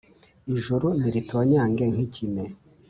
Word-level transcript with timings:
ijuru 0.55 0.87
niritonyange 1.01 1.83
nk’ikime, 1.93 2.43